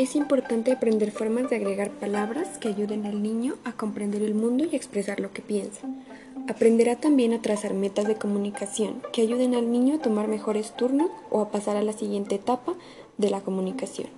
[0.00, 4.64] Es importante aprender formas de agregar palabras que ayuden al niño a comprender el mundo
[4.64, 5.86] y expresar lo que piensa.
[6.48, 11.10] Aprenderá también a trazar metas de comunicación que ayuden al niño a tomar mejores turnos
[11.28, 12.72] o a pasar a la siguiente etapa
[13.18, 14.08] de la comunicación.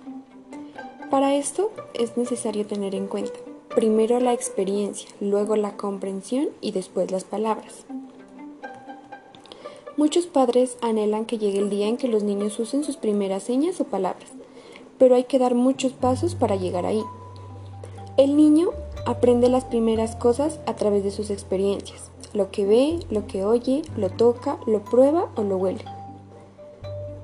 [1.11, 3.37] Para esto es necesario tener en cuenta
[3.75, 7.83] primero la experiencia, luego la comprensión y después las palabras.
[9.97, 13.81] Muchos padres anhelan que llegue el día en que los niños usen sus primeras señas
[13.81, 14.29] o palabras,
[15.03, 17.03] pero hay que dar muchos pasos para llegar ahí.
[18.15, 18.69] El niño
[19.05, 23.81] aprende las primeras cosas a través de sus experiencias, lo que ve, lo que oye,
[23.97, 25.83] lo toca, lo prueba o lo huele.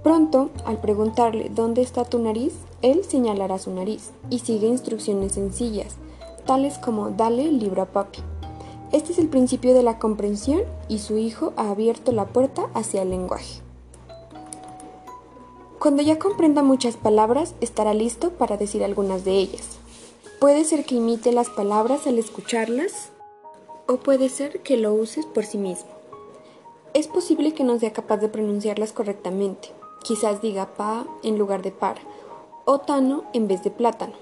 [0.03, 5.95] Pronto, al preguntarle dónde está tu nariz, él señalará su nariz y sigue instrucciones sencillas,
[6.45, 8.19] tales como dale el libro a papi.
[8.91, 13.03] Este es el principio de la comprensión y su hijo ha abierto la puerta hacia
[13.03, 13.61] el lenguaje.
[15.79, 19.77] Cuando ya comprenda muchas palabras, estará listo para decir algunas de ellas.
[20.41, 23.11] Puede ser que imite las palabras al escucharlas
[23.87, 25.89] o puede ser que lo uses por sí mismo.
[26.93, 29.69] Es posible que no sea capaz de pronunciarlas correctamente.
[30.03, 32.01] Quizás diga pa en lugar de para
[32.65, 34.13] o tano en vez de plátano.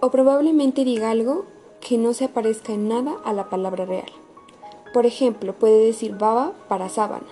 [0.00, 1.46] O probablemente diga algo
[1.80, 4.12] que no se parezca en nada a la palabra real.
[4.92, 7.26] Por ejemplo, puede decir baba para sábana.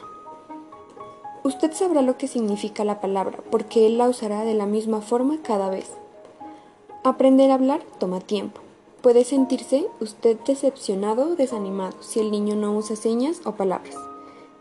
[1.44, 5.42] Usted sabrá lo que significa la palabra porque él la usará de la misma forma
[5.42, 5.90] cada vez.
[7.02, 8.62] Aprender a hablar toma tiempo.
[9.02, 13.94] Puede sentirse usted decepcionado o desanimado si el niño no usa señas o palabras.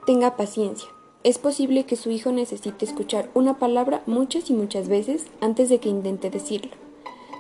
[0.06, 0.90] Tenga paciencia.
[1.24, 5.80] Es posible que su hijo necesite escuchar una palabra muchas y muchas veces antes de
[5.80, 6.74] que intente decirlo.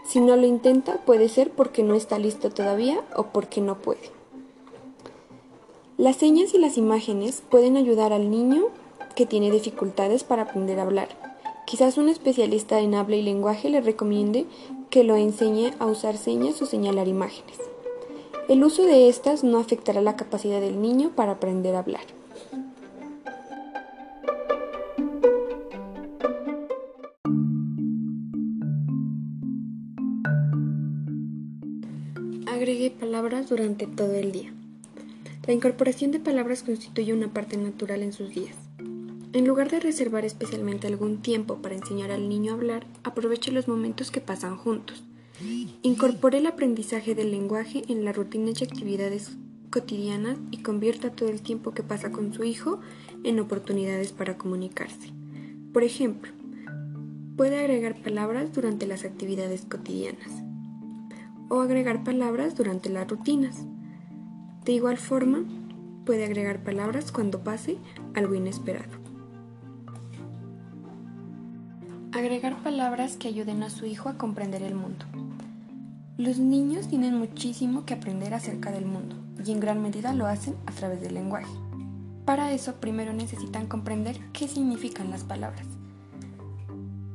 [0.05, 4.09] Si no lo intenta, puede ser porque no está listo todavía o porque no puede.
[5.97, 8.69] Las señas y las imágenes pueden ayudar al niño
[9.15, 11.09] que tiene dificultades para aprender a hablar.
[11.65, 14.45] Quizás un especialista en habla y lenguaje le recomiende
[14.89, 17.57] que lo enseñe a usar señas o señalar imágenes.
[18.49, 22.03] El uso de estas no afectará la capacidad del niño para aprender a hablar.
[32.45, 34.53] Agregue palabras durante todo el día.
[35.47, 38.55] La incorporación de palabras constituye una parte natural en sus días.
[39.33, 43.67] En lugar de reservar especialmente algún tiempo para enseñar al niño a hablar, aproveche los
[43.67, 45.03] momentos que pasan juntos.
[45.81, 49.35] Incorpore el aprendizaje del lenguaje en las rutinas y actividades
[49.71, 52.79] cotidianas y convierta todo el tiempo que pasa con su hijo
[53.23, 55.11] en oportunidades para comunicarse.
[55.73, 56.31] Por ejemplo,
[57.35, 60.29] puede agregar palabras durante las actividades cotidianas
[61.49, 63.65] o agregar palabras durante las rutinas.
[64.63, 65.43] De igual forma,
[66.05, 67.77] puede agregar palabras cuando pase
[68.13, 69.02] algo inesperado.
[72.15, 75.03] Agregar palabras que ayuden a su hijo a comprender el mundo.
[76.15, 80.55] Los niños tienen muchísimo que aprender acerca del mundo y en gran medida lo hacen
[80.67, 81.51] a través del lenguaje.
[82.23, 85.65] Para eso primero necesitan comprender qué significan las palabras.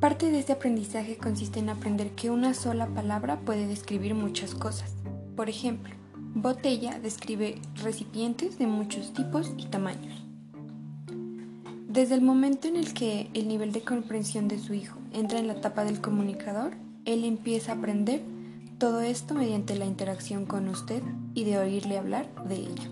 [0.01, 4.95] Parte de este aprendizaje consiste en aprender que una sola palabra puede describir muchas cosas.
[5.37, 5.95] Por ejemplo,
[6.35, 10.28] botella describe recipientes de muchos tipos y tamaños.
[11.89, 15.47] Desde el momento en el que el nivel de comprensión de su hijo entra en
[15.47, 16.73] la etapa del comunicador,
[17.05, 18.21] él empieza a aprender
[18.77, 21.01] todo esto mediante la interacción con usted
[21.33, 22.91] y de oírle hablar de ello.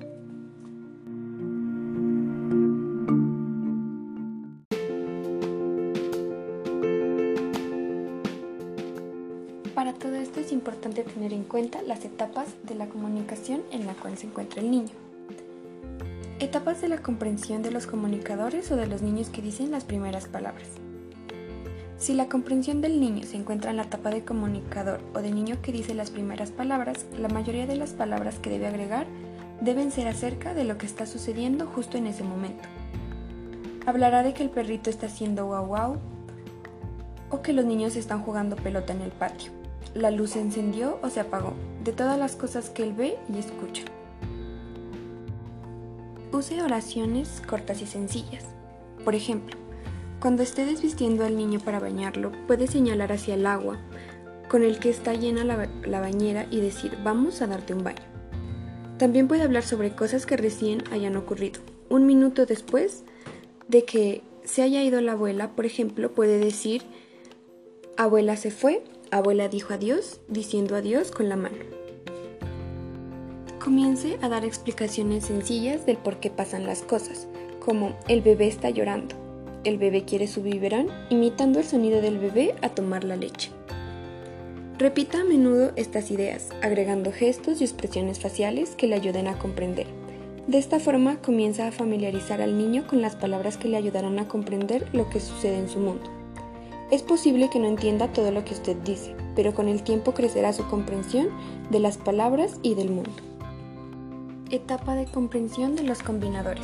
[9.76, 13.94] Para todo esto es importante tener en cuenta las etapas de la comunicación en la
[13.94, 15.07] cual se encuentra el niño.
[16.40, 20.28] Etapas de la comprensión de los comunicadores o de los niños que dicen las primeras
[20.28, 20.68] palabras.
[21.98, 25.62] Si la comprensión del niño se encuentra en la etapa de comunicador o de niño
[25.62, 29.08] que dice las primeras palabras, la mayoría de las palabras que debe agregar
[29.62, 32.64] deben ser acerca de lo que está sucediendo justo en ese momento.
[33.86, 35.98] Hablará de que el perrito está haciendo guau guau
[37.30, 39.52] o que los niños están jugando pelota en el patio
[39.98, 41.54] la luz se encendió o se apagó,
[41.84, 43.84] de todas las cosas que él ve y escucha.
[46.38, 48.46] Use oraciones cortas y sencillas.
[49.04, 49.58] Por ejemplo,
[50.20, 53.80] cuando esté desvistiendo al niño para bañarlo, puede señalar hacia el agua
[54.48, 58.04] con el que está llena la, la, bañera y decir vamos a darte un baño.
[59.00, 61.60] También puede hablar sobre cosas que recién hayan ocurrido.
[61.90, 63.04] Un minuto después
[63.68, 66.84] de que se haya ido la abuela, por ejemplo, puede decir
[67.98, 71.87] abuela se fue Abuela dijo adiós diciendo adiós con la mano.
[73.68, 77.28] Comience a dar explicaciones sencillas del por qué pasan las cosas,
[77.60, 79.14] como el bebé está llorando,
[79.66, 83.52] el bebé quiere su biberón, imitando el sonido del bebé a tomar la leche.
[84.78, 89.88] Repita a menudo estas ideas, agregando gestos y expresiones faciales que le ayuden a comprender.
[90.48, 94.30] De esta forma comienza a familiarizar al niño con las palabras que le ayudarán a
[94.30, 96.10] comprender lo que sucede en su mundo.
[96.90, 100.54] Es posible que no entienda todo lo que usted dice, pero con el tiempo crecerá
[100.54, 101.28] su comprensión
[101.70, 103.12] de las palabras y del mundo.
[104.50, 106.64] Etapa de comprensión de los combinadores.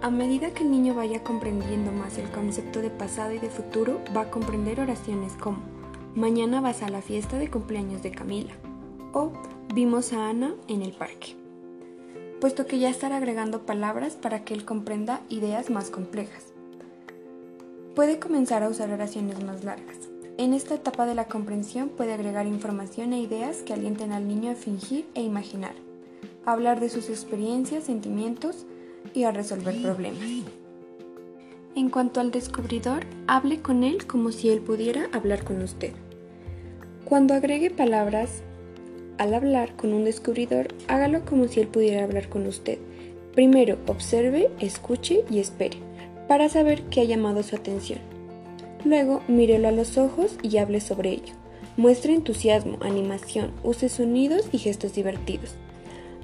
[0.00, 4.00] A medida que el niño vaya comprendiendo más el concepto de pasado y de futuro,
[4.16, 5.58] va a comprender oraciones como
[6.14, 8.54] Mañana vas a la fiesta de cumpleaños de Camila
[9.12, 9.32] o
[9.74, 11.36] Vimos a Ana en el parque,
[12.40, 16.54] puesto que ya estará agregando palabras para que él comprenda ideas más complejas.
[17.94, 19.98] Puede comenzar a usar oraciones más largas.
[20.38, 24.52] En esta etapa de la comprensión puede agregar información e ideas que alienten al niño
[24.52, 25.74] a fingir e imaginar
[26.46, 28.66] hablar de sus experiencias, sentimientos
[29.14, 30.22] y a resolver problemas.
[31.76, 35.92] En cuanto al descubridor, hable con él como si él pudiera hablar con usted.
[37.04, 38.42] Cuando agregue palabras
[39.18, 42.78] al hablar con un descubridor, hágalo como si él pudiera hablar con usted.
[43.34, 45.78] Primero, observe, escuche y espere,
[46.28, 47.98] para saber qué ha llamado su atención.
[48.84, 51.34] Luego, mírelo a los ojos y hable sobre ello.
[51.76, 55.56] Muestre entusiasmo, animación, use sonidos y gestos divertidos.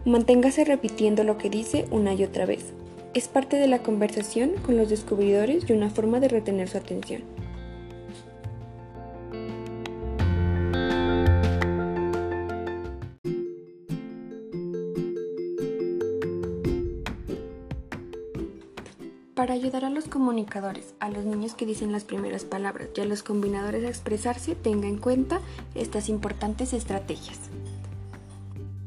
[0.07, 2.73] Manténgase repitiendo lo que dice una y otra vez.
[3.13, 7.23] Es parte de la conversación con los descubridores y una forma de retener su atención.
[19.35, 23.05] Para ayudar a los comunicadores, a los niños que dicen las primeras palabras y a
[23.05, 25.41] los combinadores a expresarse, tenga en cuenta
[25.75, 27.39] estas importantes estrategias.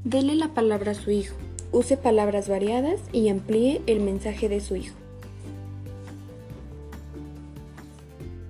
[0.03, 1.33] Dele la palabra a su hijo,
[1.71, 4.95] use palabras variadas y amplíe el mensaje de su hijo.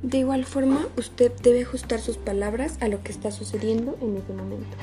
[0.01, 4.33] De igual forma, usted debe ajustar sus palabras a lo que está sucediendo en ese
[4.33, 4.75] momento.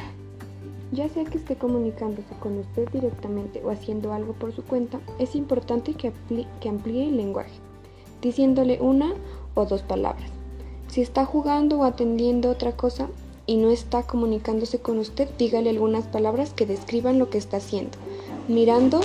[0.92, 5.34] Ya sea que esté comunicándose con usted directamente o haciendo algo por su cuenta, es
[5.34, 6.12] importante que,
[6.68, 7.58] amplíe el lenguaje,
[8.22, 9.12] diciéndole una
[9.54, 10.30] o dos palabras.
[10.86, 13.08] Si está jugando o atendiendo otra cosa,
[13.50, 17.98] y no está comunicándose con usted, dígale algunas palabras que describan lo que está haciendo,
[18.46, 19.00] mirando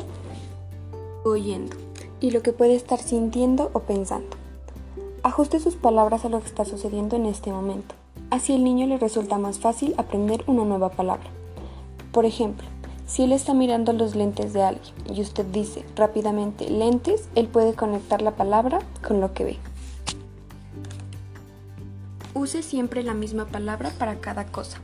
[1.24, 1.76] oyendo,
[2.20, 4.38] y lo que puede estar sintiendo o pensando.
[5.24, 7.96] Ajuste sus palabras a lo que está sucediendo en este momento.
[8.30, 11.26] Así el niño le resulta más fácil aprender una nueva palabra.
[12.12, 12.68] Por ejemplo,
[13.08, 17.74] si él está mirando los lentes de alguien y usted dice rápidamente lentes, él puede
[17.74, 19.58] conectar la palabra con lo que ve.
[22.36, 24.80] Use siempre la misma palabra para cada cosa.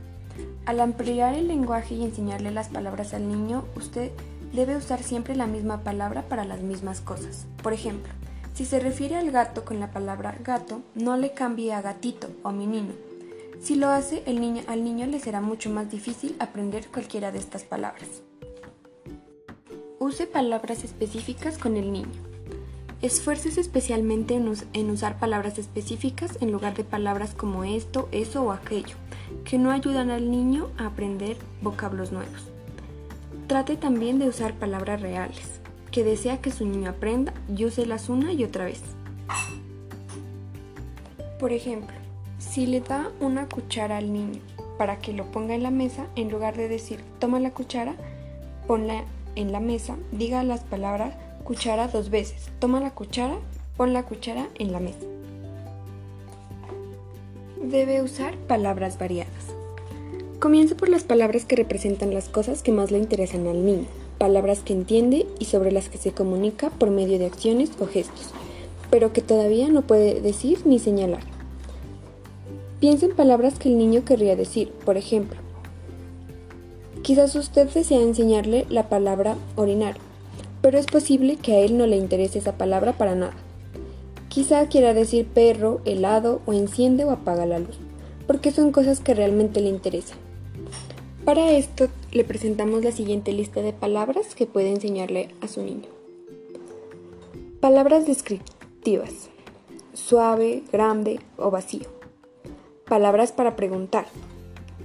[0.64, 4.10] Al ampliar el lenguaje y enseñarle las palabras al niño, usted
[4.54, 7.44] debe usar siempre la misma palabra para las mismas cosas.
[7.62, 8.10] Por ejemplo,
[8.54, 12.52] si se refiere al gato con la palabra gato, no le cambie a gatito o
[12.52, 12.94] menino.
[13.60, 17.38] Si lo hace, el niño, al niño le será mucho más difícil aprender cualquiera de
[17.38, 18.22] estas palabras.
[19.98, 22.31] Use palabras específicas con el niño.
[23.02, 28.94] Esfuércese especialmente en, usar palabras específicas en lugar de palabras como esto, eso o aquello,
[29.44, 32.46] que no ayudan al niño a aprender vocablos nuevos.
[33.48, 35.60] Trate también de usar palabras reales,
[35.90, 38.80] que desea que su niño aprenda y úselas una y otra vez.
[41.40, 41.96] Por ejemplo,
[42.38, 44.40] si le da una cuchara al niño
[44.78, 47.96] para que lo ponga en la mesa, en lugar de decir toma la cuchara,
[48.68, 49.02] ponla
[49.34, 52.50] en la mesa, diga las palabras cuchara dos veces.
[52.58, 53.36] Toma la cuchara,
[53.76, 55.06] pon la cuchara en la mesa.
[57.62, 59.32] Debe usar palabras variadas.
[60.38, 63.86] Comienza por las palabras que representan las cosas que más le interesan al niño,
[64.18, 68.30] palabras que entiende y sobre las que se comunica por medio de acciones o gestos,
[68.90, 71.22] pero que todavía no puede decir ni señalar.
[72.80, 75.38] Piensa en palabras que el niño querría decir, por ejemplo,
[77.02, 79.96] quizás usted desea enseñarle la palabra orinar,
[80.62, 83.34] pero es posible que a él no le interese esa palabra para nada.
[84.28, 87.78] Quizá quiera decir perro, helado o enciende o apaga la luz,
[88.26, 90.16] porque son cosas que realmente le interesan.
[91.24, 95.88] Para esto le presentamos la siguiente lista de palabras que puede enseñarle a su niño.
[97.60, 99.28] Palabras descriptivas.
[99.92, 101.88] Suave, grande o vacío.
[102.88, 104.06] Palabras para preguntar.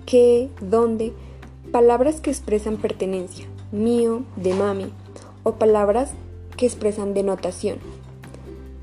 [0.06, 0.50] ¿Qué?
[0.62, 1.14] ¿Dónde?
[1.72, 3.48] Palabras que expresan pertenencia.
[3.72, 4.92] Mío, de mami,
[5.48, 6.10] o palabras
[6.58, 7.78] que expresan denotación,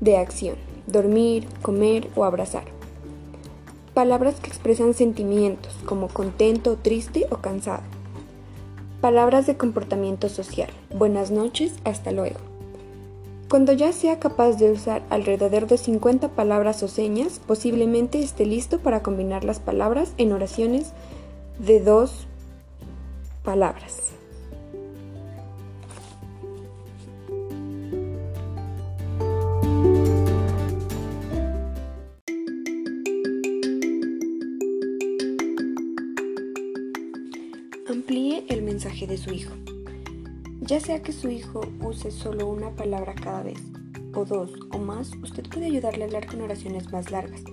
[0.01, 0.55] de acción,
[0.87, 2.63] dormir, comer o abrazar.
[3.93, 7.83] Palabras que expresan sentimientos como contento, triste o cansado.
[8.99, 10.71] Palabras de comportamiento social.
[10.89, 12.39] Buenas noches, hasta luego.
[13.47, 18.79] Cuando ya sea capaz de usar alrededor de 50 palabras o señas, posiblemente esté listo
[18.79, 20.93] para combinar las palabras en oraciones
[21.59, 22.25] de dos
[23.43, 24.04] palabras.
[41.03, 43.59] Que su hijo use solo una palabra cada vez,
[44.15, 47.43] o dos o más, usted puede ayudarle a hablar con oraciones más largas.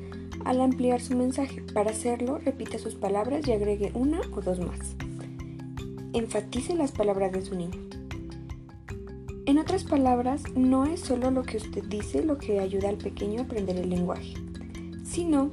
[0.46, 4.96] Al ampliar su mensaje, para hacerlo, repita sus palabras y agregue una o dos más.
[6.14, 7.78] Enfatice las palabras de su niño.
[9.44, 13.40] En otras palabras, no es solo lo que usted dice lo que ayuda al pequeño
[13.40, 14.32] a aprender el lenguaje,
[15.04, 15.50] sino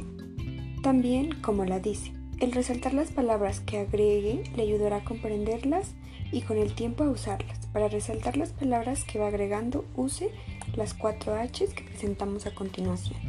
[0.83, 2.13] también cómo la dice.
[2.39, 5.95] El resaltar las palabras que agregue le ayudará a comprenderlas
[6.31, 7.58] y con el tiempo a usarlas.
[7.73, 10.31] Para resaltar las palabras que va agregando, use
[10.75, 13.19] las cuatro H que presentamos a continuación.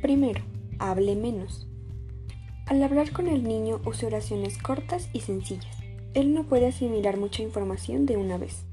[0.00, 0.42] Primero,
[0.78, 1.66] hable menos.
[2.66, 5.76] Al hablar con el niño, use oraciones cortas y sencillas.
[6.14, 8.64] Él no puede asimilar mucha información de una vez.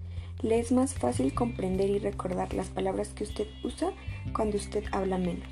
[0.41, 3.91] Le es más fácil comprender y recordar las palabras que usted usa
[4.33, 5.49] cuando usted habla menos.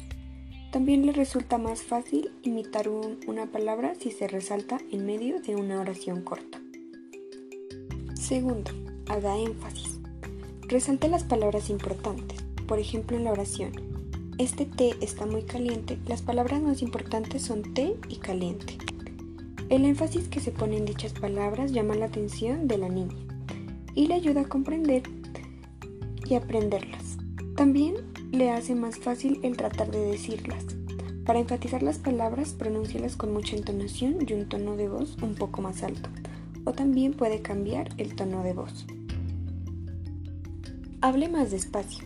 [0.71, 5.81] También le resulta más fácil imitar una palabra si se resalta en medio de una
[5.81, 6.61] oración corta.
[8.31, 8.71] Segundo,
[9.09, 10.00] haga énfasis.
[10.69, 12.41] Resalte las palabras importantes.
[12.65, 13.73] Por ejemplo, en la oración,
[14.38, 18.77] este té está muy caliente, las palabras más importantes son té y caliente.
[19.67, 23.17] El énfasis que se pone en dichas palabras llama la atención de la niña
[23.95, 25.03] y le ayuda a comprender
[26.25, 27.17] y aprenderlas.
[27.57, 27.95] También
[28.31, 30.63] le hace más fácil el tratar de decirlas.
[31.25, 35.61] Para enfatizar las palabras, pronúncialas con mucha entonación y un tono de voz un poco
[35.61, 36.09] más alto,
[36.65, 38.86] o también puede cambiar el tono de voz.
[41.01, 42.06] Hable más despacio.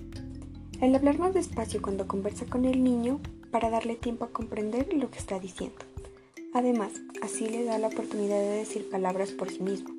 [0.81, 3.19] El hablar más despacio cuando conversa con el niño
[3.51, 5.77] para darle tiempo a comprender lo que está diciendo.
[6.53, 9.93] Además, así le da la oportunidad de decir palabras por sí mismo.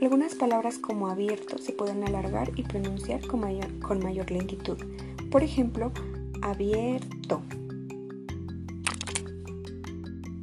[0.00, 4.76] Algunas palabras como abierto se pueden alargar y pronunciar con mayor, con mayor lentitud,
[5.30, 5.92] por ejemplo,
[6.42, 7.42] abierto.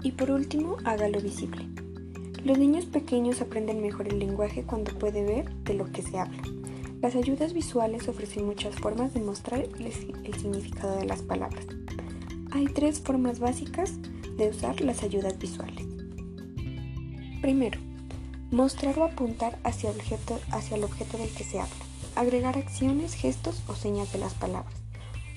[0.02, 1.68] Y por último, hágalo visible.
[2.44, 6.42] Los niños pequeños aprenden mejor el lenguaje cuando puede ver de lo que se habla.
[7.02, 11.66] Las ayudas visuales ofrecen muchas formas de mostrar el significado de las palabras.
[12.52, 13.94] Hay tres formas básicas
[14.38, 15.86] de usar las ayudas visuales.
[17.42, 17.80] Primero,
[18.52, 21.86] mostrar o apuntar hacia objeto, hacia el objeto del que se habla.
[22.16, 24.74] Agregar acciones, gestos o señas de las palabras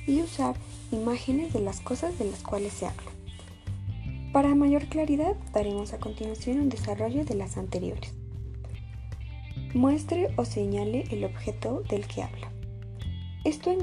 [0.07, 0.57] y usar
[0.91, 3.12] imágenes de las cosas de las cuales se habla.
[4.33, 8.15] Para mayor claridad, daremos a continuación un desarrollo de las anteriores.
[9.75, 12.51] Muestre o señale el objeto del que habla.
[13.45, 13.77] Esto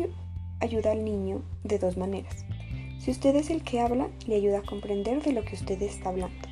[0.60, 2.46] ayuda al niño de dos maneras.
[2.98, 6.10] Si usted es el que habla, le ayuda a comprender de lo que usted está
[6.10, 6.48] hablando.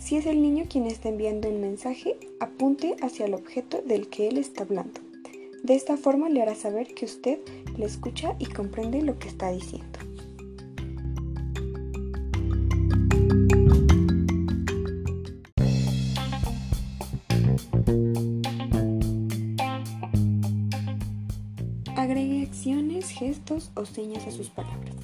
[0.00, 4.26] Si es el niño quien está enviando un mensaje, apunte hacia el objeto del que
[4.26, 5.00] él está hablando.
[5.62, 7.38] De esta forma le hará saber que usted
[7.76, 10.00] le escucha y comprende lo que está diciendo.
[23.74, 24.94] O señas a sus palabras.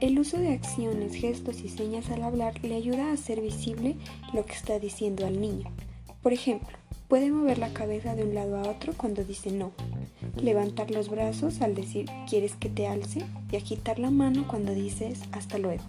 [0.00, 3.96] El uso de acciones, gestos y señas al hablar le ayuda a hacer visible
[4.32, 5.70] lo que está diciendo al niño.
[6.22, 6.76] Por ejemplo,
[7.08, 9.72] puede mover la cabeza de un lado a otro cuando dice no,
[10.36, 15.20] levantar los brazos al decir quieres que te alce y agitar la mano cuando dices
[15.32, 15.82] hasta luego.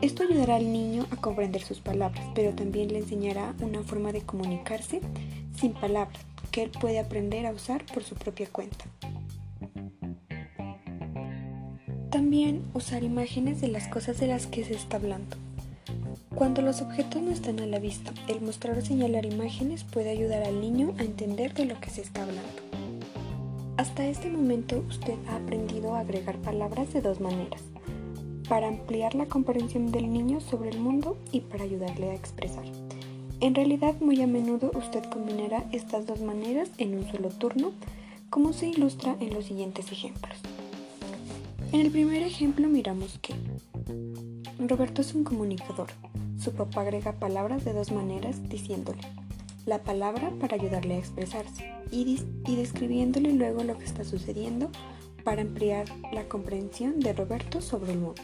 [0.00, 4.22] Esto ayudará al niño a comprender sus palabras, pero también le enseñará una forma de
[4.22, 5.00] comunicarse
[5.56, 8.84] sin palabras que él puede aprender a usar por su propia cuenta.
[12.12, 15.34] También usar imágenes de las cosas de las que se está hablando.
[16.34, 20.42] Cuando los objetos no están a la vista, el mostrar o señalar imágenes puede ayudar
[20.42, 22.42] al niño a entender de lo que se está hablando.
[23.78, 27.62] Hasta este momento usted ha aprendido a agregar palabras de dos maneras,
[28.46, 32.64] para ampliar la comprensión del niño sobre el mundo y para ayudarle a expresar.
[33.40, 37.72] En realidad muy a menudo usted combinará estas dos maneras en un solo turno,
[38.28, 40.36] como se ilustra en los siguientes ejemplos.
[41.72, 43.34] En el primer ejemplo miramos que
[44.58, 45.88] Roberto es un comunicador.
[46.38, 49.00] Su papá agrega palabras de dos maneras diciéndole
[49.64, 54.70] la palabra para ayudarle a expresarse y, describiéndole luego lo que está sucediendo
[55.24, 58.22] para ampliar la comprensión de Roberto sobre el mundo.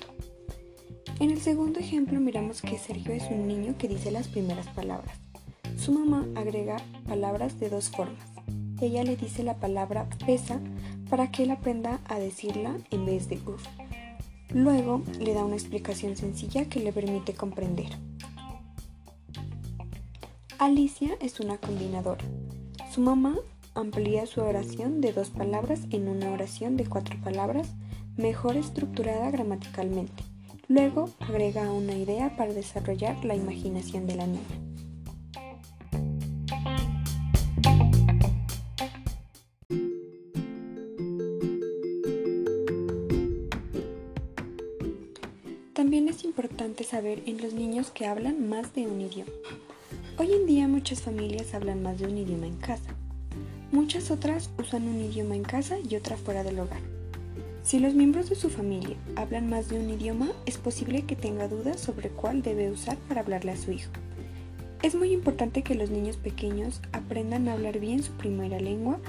[1.18, 5.16] En el segundo ejemplo miramos que Sergio es un niño que dice las primeras palabras.
[5.78, 6.76] Su mamá agrega
[7.06, 8.26] palabras de dos formas.
[8.82, 10.60] Ella le dice la palabra pesa
[11.08, 13.64] para que él aprenda a decirla en vez de uf.
[14.50, 17.90] Luego le da una explicación sencilla que le permite comprender.
[20.58, 22.24] Alicia es una combinadora.
[22.90, 23.36] Su mamá
[23.74, 27.68] amplía su oración de dos palabras en una oración de cuatro palabras,
[28.16, 30.24] mejor estructurada gramaticalmente.
[30.66, 34.67] Luego agrega una idea para desarrollar la imaginación de la niña.
[46.38, 49.32] Importante saber en los niños que hablan más de un idioma.
[50.18, 52.94] Hoy en día muchas familias hablan más de un idioma en casa.
[53.72, 56.78] Muchas otras usan un idioma en casa y otra fuera del hogar.
[57.64, 61.48] Si los miembros de su familia hablan más de un idioma, es posible que tenga
[61.48, 63.90] dudas sobre cuál debe usar para hablarle a su hijo.
[64.84, 69.00] Es muy importante que los niños pequeños aprendan a hablar bien su primera lengua,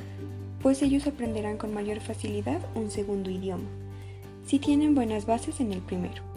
[0.63, 3.69] pues ellos aprenderán con mayor facilidad un segundo idioma,
[4.47, 6.28] si tienen buenas bases en el primero.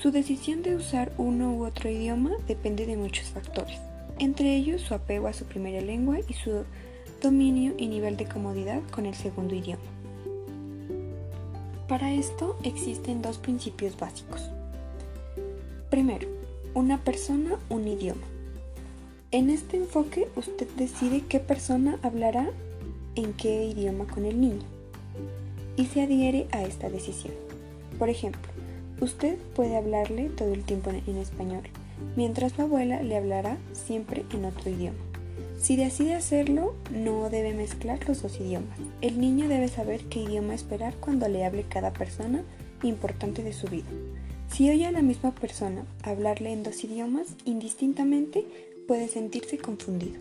[0.00, 3.78] Su decisión de usar uno u otro idioma depende de muchos factores,
[4.18, 6.64] entre ellos su apego a su primera lengua y su
[7.20, 9.82] dominio y nivel de comodidad con el segundo idioma.
[11.86, 14.50] Para esto existen dos principios básicos.
[15.90, 16.26] Primero,
[16.74, 18.22] una persona, un idioma.
[19.30, 22.50] En este enfoque usted decide qué persona hablará
[23.14, 24.62] en qué idioma con el niño
[25.76, 27.34] y se adhiere a esta decisión.
[27.98, 28.50] Por ejemplo,
[29.02, 31.62] Usted puede hablarle todo el tiempo en español,
[32.14, 34.96] mientras su abuela le hablará siempre en otro idioma.
[35.58, 38.78] Si decide hacerlo, no debe mezclar los dos idiomas.
[39.00, 42.44] El niño debe saber qué idioma esperar cuando le hable cada persona
[42.84, 43.88] importante de su vida.
[44.52, 48.46] Si oye a la misma persona hablarle en dos idiomas, indistintamente
[48.86, 50.20] puede sentirse confundido.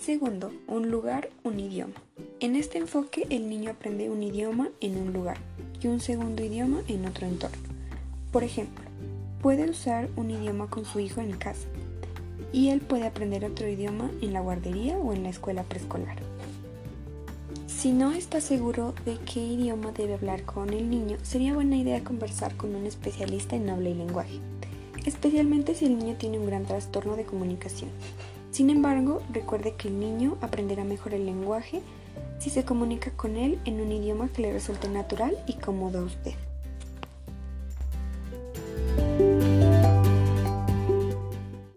[0.00, 1.92] Segundo, un lugar, un idioma.
[2.40, 5.36] En este enfoque, el niño aprende un idioma en un lugar
[5.82, 7.56] y un segundo idioma en otro entorno.
[8.30, 8.84] Por ejemplo,
[9.40, 11.66] puede usar un idioma con su hijo en casa
[12.52, 16.16] y él puede aprender otro idioma en la guardería o en la escuela preescolar.
[17.66, 22.04] Si no está seguro de qué idioma debe hablar con el niño, sería buena idea
[22.04, 24.38] conversar con un especialista en habla y lenguaje,
[25.04, 27.90] especialmente si el niño tiene un gran trastorno de comunicación.
[28.52, 31.82] Sin embargo, recuerde que el niño aprenderá mejor el lenguaje
[32.42, 36.02] si se comunica con él en un idioma que le resulte natural y cómodo a
[36.02, 36.32] usted.